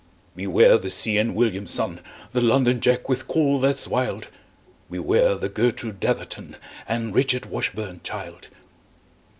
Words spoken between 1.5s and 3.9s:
son, The londonjack with call that's